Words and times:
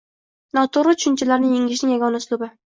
Noto‘g‘ri 0.57 0.95
tushunchalarni 1.01 1.53
yengishning 1.53 1.93
yagona 1.97 2.25
uslubi 2.25 2.51